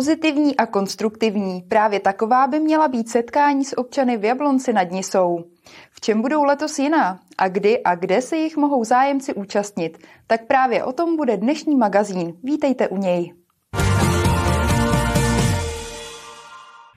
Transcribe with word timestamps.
Pozitivní 0.00 0.56
a 0.56 0.66
konstruktivní, 0.66 1.62
právě 1.68 2.00
taková 2.00 2.46
by 2.46 2.60
měla 2.60 2.88
být 2.88 3.08
setkání 3.08 3.64
s 3.64 3.78
občany 3.78 4.16
v 4.16 4.24
Jablonci 4.24 4.72
nad 4.72 4.90
Nisou. 4.90 5.44
V 5.92 6.00
čem 6.00 6.22
budou 6.22 6.44
letos 6.44 6.78
jiná 6.78 7.20
a 7.38 7.48
kdy 7.48 7.82
a 7.82 7.94
kde 7.94 8.22
se 8.22 8.36
jich 8.36 8.56
mohou 8.56 8.84
zájemci 8.84 9.34
účastnit, 9.34 9.98
tak 10.26 10.46
právě 10.46 10.84
o 10.84 10.92
tom 10.92 11.16
bude 11.16 11.36
dnešní 11.36 11.76
magazín. 11.76 12.32
Vítejte 12.42 12.88
u 12.88 12.96
něj. 12.96 13.32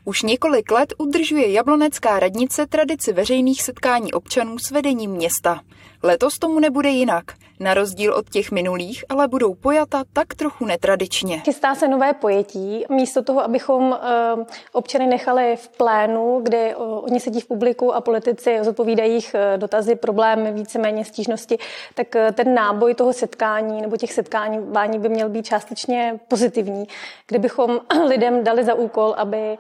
Už 0.06 0.22
několik 0.22 0.72
let 0.72 0.94
udržuje 0.98 1.52
Jablonecká 1.52 2.20
radnice 2.20 2.68
tradici 2.68 3.14
veřejných 3.14 3.62
setkání 3.62 4.14
občanů 4.14 4.60
s 4.60 4.72
vedením 4.72 5.12
města. 5.12 5.62
Letos 6.06 6.40
tomu 6.40 6.60
nebude 6.60 6.90
jinak. 6.90 7.24
Na 7.60 7.74
rozdíl 7.74 8.14
od 8.14 8.30
těch 8.30 8.52
minulých, 8.52 9.06
ale 9.10 9.28
budou 9.28 9.54
pojata 9.54 10.04
tak 10.14 10.34
trochu 10.36 10.66
netradičně. 10.66 11.40
Chystá 11.40 11.76
se 11.76 11.88
nové 11.88 12.14
pojetí. 12.14 12.86
Místo 12.90 13.24
toho, 13.24 13.44
abychom 13.44 13.94
eh, 14.02 14.46
občany 14.72 15.08
nechali 15.08 15.56
v 15.56 15.70
plénu, 15.70 16.40
kde 16.44 16.58
eh, 16.58 16.76
oni 16.76 17.20
sedí 17.20 17.40
v 17.40 17.48
publiku 17.48 17.94
a 17.94 18.02
politici 18.02 18.60
zodpovídají 18.62 19.14
jich 19.14 19.36
eh, 19.36 19.58
dotazy, 19.58 19.96
problémy, 19.96 20.52
víceméně 20.52 21.06
stížnosti, 21.06 21.58
tak 21.94 22.08
ten 22.34 22.54
náboj 22.54 22.94
toho 22.94 23.14
setkání 23.14 23.82
nebo 23.82 23.98
těch 23.98 24.14
setkání 24.14 24.60
by 25.00 25.10
měl 25.10 25.30
být 25.30 25.46
částečně 25.46 26.20
pozitivní, 26.28 26.88
kdybychom 27.28 27.80
lidem 28.08 28.44
dali 28.44 28.64
za 28.64 28.74
úkol, 28.74 29.16
aby 29.18 29.58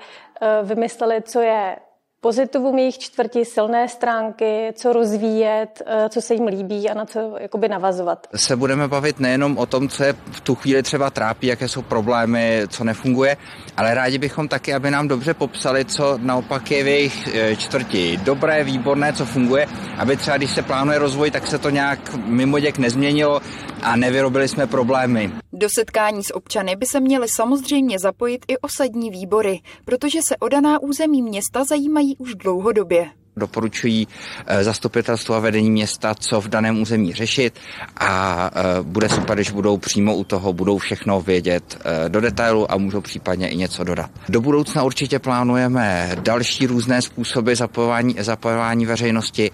vymysleli, 0.64 1.22
co 1.22 1.40
je 1.40 1.76
pozitivum 2.24 2.78
jejich 2.78 3.00
čtvrti, 3.00 3.46
silné 3.46 3.88
stránky, 3.88 4.72
co 4.76 4.94
rozvíjet, 4.94 5.82
eh, 5.86 6.10
co 6.10 6.22
se 6.22 6.34
jim 6.34 6.48
líbí 6.48 6.90
a 6.90 6.94
na 6.94 7.06
co 7.06 7.36
jakoby 7.40 7.68
navazovat. 7.68 8.28
Se 8.36 8.56
budeme 8.56 8.88
bavit 8.88 9.20
nejenom 9.20 9.58
o 9.58 9.66
tom, 9.66 9.90
co 9.90 10.04
je 10.04 10.14
v 10.32 10.42
tu 10.42 10.56
chvíli 10.56 10.84
třeba 10.84 11.10
trápí, 11.10 11.48
jaké 11.48 11.68
jsou 11.68 11.82
problémy, 11.82 12.62
co 12.68 12.84
nefunguje, 12.84 13.38
ale 13.78 13.94
rádi 13.94 14.18
bychom 14.18 14.48
taky, 14.48 14.74
aby 14.74 14.92
nám 14.92 15.08
dobře 15.08 15.34
popsali, 15.34 15.86
co 15.86 16.18
naopak 16.18 16.72
je 16.72 16.84
v 16.84 16.88
jejich 16.88 17.36
eh, 17.36 17.56
čtvrti 17.56 18.20
dobré, 18.24 18.64
výborné, 18.64 19.14
co 19.14 19.26
funguje, 19.26 19.68
aby 19.98 20.18
třeba 20.18 20.38
když 20.38 20.52
se 20.52 20.62
plánuje 20.62 21.00
rozvoj, 21.00 21.32
tak 21.32 21.48
se 21.48 21.58
to 21.58 21.70
nějak 21.70 22.16
mimo 22.26 22.60
děk 22.60 22.78
nezměnilo 22.78 23.42
a 23.82 23.96
nevyrobili 23.96 24.48
jsme 24.48 24.68
problémy. 24.68 25.43
Do 25.56 25.70
setkání 25.70 26.24
s 26.24 26.34
občany 26.36 26.76
by 26.76 26.86
se 26.86 27.00
měly 27.00 27.28
samozřejmě 27.30 28.00
zapojit 28.00 28.46
i 28.48 28.58
osadní 28.58 29.10
výbory, 29.10 29.60
protože 29.86 30.20
se 30.28 30.38
o 30.38 30.50
daná 30.50 30.82
území 30.82 31.22
města 31.22 31.64
zajímají 31.64 32.18
už 32.18 32.36
dlouhodobě. 32.36 33.23
Doporučují 33.38 34.08
eh, 34.48 34.64
zastupitelstvo 34.64 35.36
a 35.36 35.40
vedení 35.40 35.72
města, 35.72 36.16
co 36.16 36.42
v 36.42 36.48
daném 36.48 36.82
území 36.82 37.14
řešit 37.14 37.60
a 37.98 38.52
eh, 38.56 38.62
bude 38.82 39.10
super, 39.10 39.38
když 39.38 39.52
budou 39.52 39.78
přímo 39.78 40.16
u 40.16 40.24
toho, 40.24 40.54
budou 40.54 40.78
všechno 40.78 41.22
vědět 41.22 41.78
eh, 42.06 42.10
do 42.10 42.22
detailu 42.22 42.72
a 42.72 42.78
můžou 42.78 43.02
případně 43.02 43.50
i 43.50 43.56
něco 43.56 43.84
dodat. 43.84 44.10
Do 44.30 44.42
budoucna 44.42 44.84
určitě 44.84 45.20
plánujeme 45.20 46.16
další 46.22 46.68
různé 46.68 47.02
způsoby 47.02 47.54
zapojování, 47.54 48.16
zapojování 48.20 48.86
veřejnosti 48.86 49.52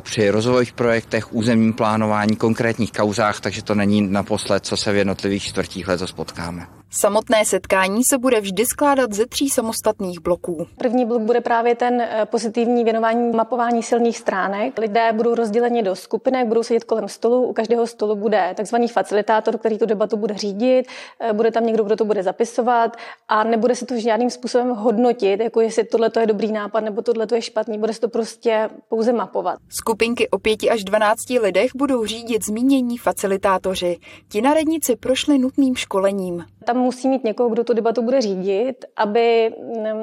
při 0.00 0.30
rozvojových 0.30 0.72
projektech, 0.72 1.32
územním 1.32 1.72
plánování, 1.72 2.36
konkrétních 2.36 2.92
kauzách, 2.92 3.40
takže 3.40 3.62
to 3.62 3.74
není 3.74 4.02
naposled, 4.02 4.66
co 4.66 4.76
se 4.76 4.92
v 4.92 4.96
jednotlivých 4.96 5.42
čtvrtích 5.42 5.88
let 5.88 6.00
spotkáme. 6.04 6.81
Samotné 6.94 7.44
setkání 7.44 8.04
se 8.04 8.18
bude 8.18 8.40
vždy 8.40 8.66
skládat 8.66 9.12
ze 9.12 9.26
tří 9.26 9.48
samostatných 9.48 10.20
bloků. 10.20 10.66
První 10.78 11.06
blok 11.06 11.22
bude 11.22 11.40
právě 11.40 11.74
ten 11.74 12.00
eh, 12.00 12.26
pozitivní 12.26 12.84
věnování 12.84 13.30
mapování 13.30 13.82
silných 13.82 14.18
stránek. 14.18 14.78
Lidé 14.78 15.12
budou 15.12 15.34
rozděleni 15.34 15.82
do 15.82 15.96
skupinek, 15.96 16.46
budou 16.46 16.62
sedět 16.62 16.84
kolem 16.84 17.08
stolu. 17.08 17.42
U 17.42 17.52
každého 17.52 17.86
stolu 17.86 18.16
bude 18.16 18.54
takzvaný 18.56 18.88
facilitátor, 18.88 19.58
který 19.58 19.78
tu 19.78 19.86
debatu 19.86 20.16
bude 20.16 20.34
řídit, 20.34 20.86
eh, 21.20 21.32
bude 21.32 21.50
tam 21.50 21.66
někdo, 21.66 21.84
kdo 21.84 21.96
to 21.96 22.04
bude 22.04 22.22
zapisovat 22.22 22.96
a 23.28 23.44
nebude 23.44 23.74
se 23.74 23.86
to 23.86 23.98
žádným 23.98 24.30
způsobem 24.30 24.70
hodnotit, 24.70 25.40
jako 25.40 25.60
jestli 25.60 25.84
tohle 25.84 26.10
je 26.20 26.26
dobrý 26.26 26.52
nápad 26.52 26.80
nebo 26.80 27.02
tohle 27.02 27.26
je 27.34 27.42
špatný, 27.42 27.78
bude 27.78 27.92
se 27.92 28.00
to 28.00 28.08
prostě 28.08 28.68
pouze 28.88 29.12
mapovat. 29.12 29.58
Skupinky 29.68 30.28
o 30.28 30.38
pěti 30.38 30.70
až 30.70 30.84
12 30.84 31.30
lidech 31.30 31.70
budou 31.76 32.06
řídit 32.06 32.44
zmínění 32.44 32.98
facilitátoři. 32.98 33.98
Ti 34.28 34.42
na 34.42 34.54
radnici 34.54 34.96
prošli 34.96 35.38
nutným 35.38 35.76
školením. 35.76 36.44
Tam 36.62 36.76
musí 36.76 37.08
mít 37.08 37.24
někoho, 37.24 37.48
kdo 37.48 37.64
tu 37.64 37.72
debatu 37.72 38.02
bude 38.02 38.20
řídit, 38.20 38.84
aby 38.96 39.54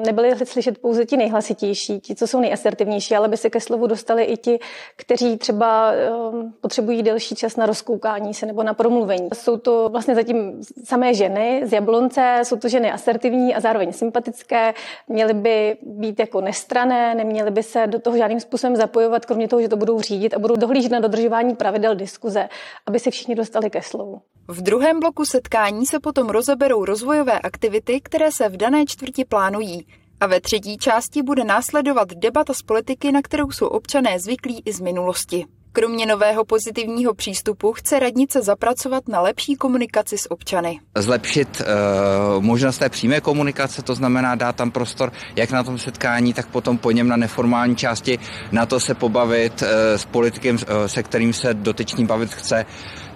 nebyli 0.06 0.46
slyšet 0.46 0.78
pouze 0.78 1.06
ti 1.06 1.16
nejhlasitější, 1.16 2.00
ti, 2.00 2.14
co 2.14 2.26
jsou 2.26 2.40
nejasertivnější, 2.40 3.16
ale 3.16 3.28
by 3.28 3.36
se 3.36 3.50
ke 3.50 3.60
slovu 3.60 3.86
dostali 3.86 4.24
i 4.24 4.36
ti, 4.36 4.58
kteří 4.96 5.36
třeba 5.36 5.92
um, 6.32 6.54
potřebují 6.60 7.02
delší 7.02 7.34
čas 7.34 7.56
na 7.56 7.66
rozkoukání 7.66 8.34
se 8.34 8.46
nebo 8.46 8.62
na 8.62 8.74
promluvení. 8.74 9.28
Jsou 9.34 9.56
to 9.56 9.88
vlastně 9.88 10.14
zatím 10.14 10.62
samé 10.84 11.14
ženy 11.14 11.62
z 11.64 11.72
Jablonce, 11.72 12.40
jsou 12.42 12.56
to 12.56 12.68
ženy 12.68 12.92
asertivní 12.92 13.54
a 13.54 13.60
zároveň 13.60 13.92
sympatické, 13.92 14.74
měly 15.08 15.34
by 15.34 15.76
být 15.82 16.18
jako 16.18 16.40
nestrané, 16.40 17.14
neměly 17.14 17.50
by 17.50 17.62
se 17.62 17.86
do 17.86 17.98
toho 17.98 18.16
žádným 18.16 18.40
způsobem 18.40 18.76
zapojovat, 18.76 19.26
kromě 19.26 19.48
toho, 19.48 19.62
že 19.62 19.68
to 19.68 19.76
budou 19.76 20.00
řídit 20.00 20.34
a 20.34 20.38
budou 20.38 20.56
dohlížet 20.56 20.92
na 20.92 21.00
dodržování 21.00 21.56
pravidel 21.56 21.94
diskuze, 21.94 22.48
aby 22.86 22.98
se 22.98 23.10
všichni 23.10 23.34
dostali 23.34 23.70
ke 23.70 23.82
slovu. 23.82 24.20
V 24.50 24.62
druhém 24.62 25.00
bloku 25.00 25.24
setkání 25.24 25.86
se 25.86 26.00
potom 26.00 26.28
rozeberou 26.28 26.84
rozvojové 26.84 27.38
aktivity, 27.38 28.00
které 28.00 28.32
se 28.32 28.48
v 28.48 28.56
dané 28.56 28.86
čtvrti 28.86 29.24
plánují. 29.24 29.86
A 30.20 30.26
ve 30.26 30.40
třetí 30.40 30.78
části 30.78 31.22
bude 31.22 31.44
následovat 31.44 32.08
debata 32.08 32.54
z 32.54 32.62
politiky, 32.62 33.12
na 33.12 33.22
kterou 33.22 33.50
jsou 33.50 33.66
občané 33.66 34.20
zvyklí 34.20 34.62
i 34.64 34.72
z 34.72 34.80
minulosti. 34.80 35.44
Kromě 35.72 36.06
nového 36.06 36.44
pozitivního 36.44 37.14
přístupu 37.14 37.72
chce 37.72 37.98
radnice 37.98 38.42
zapracovat 38.42 39.08
na 39.08 39.20
lepší 39.20 39.54
komunikaci 39.54 40.18
s 40.18 40.30
občany. 40.30 40.80
Zlepšit 40.96 41.62
uh, 41.62 42.44
možnost 42.44 42.78
té 42.78 42.88
přímé 42.88 43.20
komunikace, 43.20 43.82
to 43.82 43.94
znamená 43.94 44.34
dát 44.34 44.56
tam 44.56 44.70
prostor 44.70 45.12
jak 45.36 45.50
na 45.50 45.62
tom 45.62 45.78
setkání, 45.78 46.34
tak 46.34 46.46
potom 46.46 46.78
po 46.78 46.90
něm 46.90 47.08
na 47.08 47.16
neformální 47.16 47.76
části, 47.76 48.18
na 48.52 48.66
to 48.66 48.80
se 48.80 48.94
pobavit 48.94 49.62
uh, 49.62 49.68
s 49.96 50.04
politikem, 50.04 50.56
uh, 50.56 50.60
se 50.86 51.02
kterým 51.02 51.32
se 51.32 51.54
dotyčný 51.54 52.06
bavit 52.06 52.34
chce, 52.34 52.66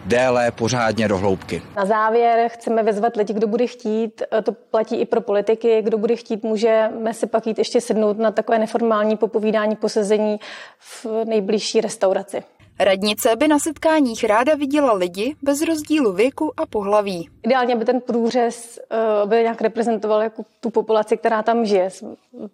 déle, 0.04 0.50
pořádně 0.50 1.08
do 1.08 1.18
hloubky. 1.18 1.62
Na 1.76 1.86
závěr 1.86 2.48
chceme 2.48 2.82
vyzvat 2.82 3.16
lidi, 3.16 3.32
kdo 3.32 3.46
bude 3.46 3.66
chtít, 3.66 4.22
to 4.42 4.52
platí 4.52 4.96
i 4.96 5.04
pro 5.06 5.20
politiky, 5.20 5.82
kdo 5.82 5.98
bude 5.98 6.16
chtít, 6.16 6.42
můžeme 6.42 7.14
si 7.14 7.26
pak 7.26 7.46
jít 7.46 7.58
ještě 7.58 7.80
sednout 7.80 8.18
na 8.18 8.30
takové 8.30 8.58
neformální 8.58 9.16
popovídání, 9.16 9.76
posezení 9.76 10.40
v 10.78 11.06
nejbližší 11.24 11.80
restauraci. 11.80 12.42
Radnice 12.78 13.36
by 13.36 13.48
na 13.48 13.58
setkáních 13.58 14.24
ráda 14.24 14.54
viděla 14.54 14.92
lidi 14.92 15.36
bez 15.42 15.62
rozdílu 15.62 16.12
věku 16.12 16.52
a 16.56 16.66
pohlaví. 16.66 17.28
Ideálně 17.42 17.76
by 17.76 17.84
ten 17.84 18.00
průřez 18.00 18.80
uh, 19.22 19.30
by 19.30 19.36
nějak 19.36 19.62
reprezentoval 19.62 20.22
jako 20.22 20.44
tu 20.60 20.70
populaci, 20.70 21.16
která 21.16 21.42
tam 21.42 21.66
žije. 21.66 21.88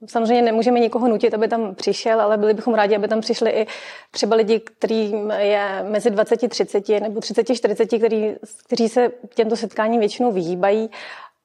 Samozřejmě 0.06 0.42
nemůžeme 0.42 0.80
nikoho 0.80 1.08
nutit, 1.08 1.34
aby 1.34 1.48
tam 1.48 1.74
přišel, 1.74 2.20
ale 2.20 2.36
byli 2.36 2.54
bychom 2.54 2.74
rádi, 2.74 2.96
aby 2.96 3.08
tam 3.08 3.20
přišli 3.20 3.50
i 3.50 3.66
třeba 4.10 4.36
lidi, 4.36 4.60
kterým 4.60 5.30
je 5.30 5.84
mezi 5.88 6.10
20 6.10 6.48
30 6.48 6.88
nebo 6.88 7.20
30 7.20 7.54
40, 7.54 7.86
který, 7.86 8.34
kteří 8.66 8.88
se 8.88 9.12
těmto 9.34 9.56
setkáním 9.56 10.00
většinou 10.00 10.32
vyhýbají 10.32 10.90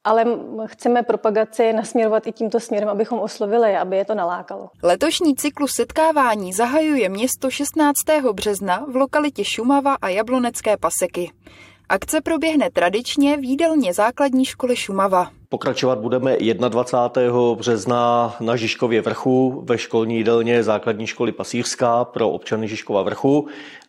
ale 0.06 0.24
chceme 0.66 1.02
propagaci 1.02 1.72
nasměrovat 1.72 2.26
i 2.26 2.32
tímto 2.32 2.60
směrem, 2.60 2.88
abychom 2.88 3.18
oslovili, 3.18 3.76
aby 3.76 3.96
je 3.96 4.04
to 4.04 4.14
nalákalo. 4.14 4.70
Letošní 4.82 5.34
cyklus 5.36 5.72
setkávání 5.72 6.52
zahajuje 6.52 7.08
město 7.08 7.50
16. 7.50 7.94
března 8.32 8.86
v 8.88 8.96
lokalitě 8.96 9.44
Šumava 9.44 9.94
a 10.02 10.08
Jablonecké 10.08 10.76
paseky. 10.76 11.30
Akce 11.88 12.20
proběhne 12.20 12.70
tradičně 12.70 13.36
v 13.36 13.44
jídelně 13.44 13.94
základní 13.94 14.44
školy 14.44 14.76
Šumava. 14.76 15.30
Pokračovat 15.48 15.98
budeme 15.98 16.36
21. 16.68 17.54
března 17.54 18.36
na 18.40 18.56
Žižkově 18.56 19.00
vrchu 19.00 19.62
ve 19.64 19.78
školní 19.78 20.16
jídelně 20.16 20.62
základní 20.62 21.06
školy 21.06 21.32
Pasířská 21.32 22.04
pro 22.04 22.30
občany 22.30 22.68
Žižkova 22.68 23.02
vrchu 23.02 23.48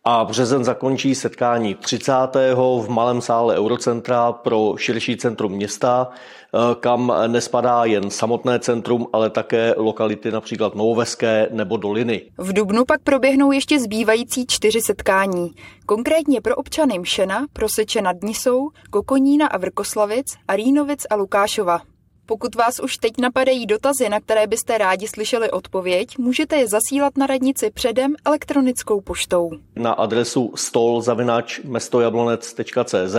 a 0.10 0.26
březen 0.26 0.64
zakončí 0.64 1.16
setkání 1.16 1.76
30. 1.76 2.14
v 2.56 2.86
malém 2.90 3.22
sále 3.22 3.58
Eurocentra 3.58 4.32
pro 4.32 4.74
širší 4.78 5.18
centrum 5.18 5.52
města, 5.52 6.08
eh, 6.10 6.58
kam 6.80 7.14
nespadá 7.28 7.86
jen 7.86 8.10
samotné 8.10 8.60
centrum, 8.60 9.08
ale 9.14 9.30
také 9.30 9.74
lokality 9.78 10.32
například 10.32 10.76
Novoveské 10.76 11.48
nebo 11.52 11.78
Doliny. 11.78 12.22
V 12.38 12.54
Dubnu 12.54 12.86
pak 12.86 13.02
proběhnou 13.02 13.52
ještě 13.52 13.80
zbývající 13.80 14.46
čtyři 14.48 14.82
setkání. 14.82 15.52
Konkrétně 15.86 16.42
pro 16.42 16.56
občany 16.56 17.00
Mšena, 17.00 17.46
Proseče 17.54 18.02
nad 18.02 18.16
Nisou, 18.24 18.70
Kokonína 18.90 19.48
a 19.48 19.58
Vrkoslavic, 19.58 20.36
Arínovic 20.48 21.06
a 21.10 21.16
Lukášova. 21.48 21.82
Pokud 22.26 22.56
vás 22.56 22.80
už 22.80 22.98
teď 22.98 23.14
napadají 23.22 23.66
dotazy, 23.66 24.10
na 24.10 24.20
které 24.20 24.48
byste 24.48 24.78
rádi 24.78 25.08
slyšeli 25.08 25.52
odpověď, 25.52 26.18
můžete 26.18 26.56
je 26.56 26.68
zasílat 26.68 27.18
na 27.18 27.28
radnici 27.28 27.72
předem 27.72 28.16
elektronickou 28.26 29.02
poštou. 29.02 29.52
Na 29.76 29.92
adresu 29.92 30.54
stol.mestojablonec.cz 30.56 33.16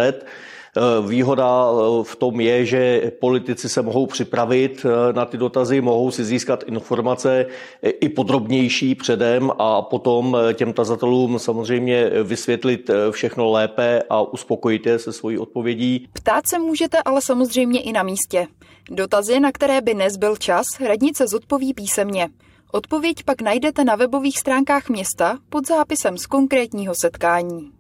Výhoda 1.06 1.66
eh, 1.70 2.04
v 2.04 2.16
tom 2.16 2.40
je, 2.40 2.66
že 2.66 3.12
politici 3.20 3.68
se 3.68 3.82
mohou 3.82 4.06
připravit 4.06 4.86
eh, 4.86 5.12
na 5.12 5.24
ty 5.24 5.36
dotazy, 5.36 5.80
mohou 5.80 6.10
si 6.10 6.24
získat 6.24 6.64
informace 6.66 7.46
i 7.82 8.08
podrobnější 8.08 8.94
předem 8.94 9.50
a 9.58 9.82
potom 9.82 10.36
eh, 10.36 10.54
těm 10.54 10.72
tazatelům 10.72 11.38
samozřejmě 11.38 12.10
vysvětlit 12.22 12.90
všechno 13.10 13.50
lépe 13.50 14.02
a 14.10 14.22
uspokojit 14.22 14.86
je 14.86 14.98
se 14.98 15.12
svojí 15.12 15.38
odpovědí. 15.38 16.08
Ptát 16.12 16.46
se 16.46 16.58
můžete 16.58 16.98
ale 17.04 17.20
samozřejmě 17.22 17.80
i 17.80 17.92
na 17.92 18.02
místě. 18.02 18.46
Dotazy, 18.90 19.40
na 19.40 19.52
které 19.52 19.80
by 19.80 19.94
nezbyl 19.94 20.36
čas, 20.36 20.64
radnice 20.80 21.26
zodpoví 21.26 21.74
písemně. 21.74 22.28
Odpověď 22.72 23.22
pak 23.24 23.42
najdete 23.42 23.84
na 23.84 23.96
webových 23.96 24.38
stránkách 24.38 24.88
města 24.88 25.38
pod 25.48 25.66
zápisem 25.66 26.18
z 26.18 26.26
konkrétního 26.26 26.94
setkání. 26.94 27.70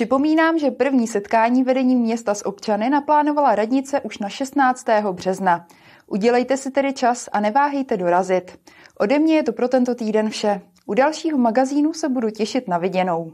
Připomínám, 0.00 0.58
že 0.58 0.70
první 0.70 1.06
setkání 1.06 1.64
vedení 1.64 1.96
města 1.96 2.34
s 2.34 2.46
občany 2.46 2.90
naplánovala 2.90 3.54
radnice 3.54 4.00
už 4.00 4.18
na 4.18 4.28
16. 4.28 4.86
března. 5.12 5.66
Udělejte 6.06 6.56
si 6.56 6.70
tedy 6.70 6.92
čas 6.92 7.28
a 7.32 7.40
neváhejte 7.40 7.96
dorazit. 7.96 8.58
Ode 8.98 9.18
mě 9.18 9.36
je 9.36 9.42
to 9.42 9.52
pro 9.52 9.68
tento 9.68 9.94
týden 9.94 10.30
vše. 10.30 10.60
U 10.86 10.94
dalšího 10.94 11.38
magazínu 11.38 11.92
se 11.92 12.08
budu 12.08 12.30
těšit 12.30 12.68
na 12.68 12.78
viděnou. 12.78 13.32